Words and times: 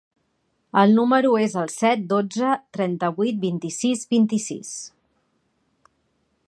El 0.83 0.93
meu 0.95 0.95
número 0.99 1.33
es 1.41 1.57
el 1.63 1.69
set, 1.73 2.01
dotze, 2.13 2.55
trenta-vuit, 2.77 3.37
vint-i-sis, 3.45 4.03
vint-i-sis. 4.15 4.75